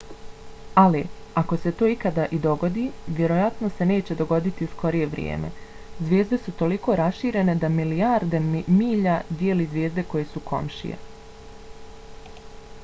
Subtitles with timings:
[0.83, 0.99] ali
[1.41, 2.85] ako se to ikada i dogodi
[3.17, 5.51] vjerojatno se neće dogoditi u skorije vrijeme.
[6.07, 8.39] zvijezde su toliko raširene da milijarde
[8.79, 10.97] milja dijeli zvijezde koje su komšije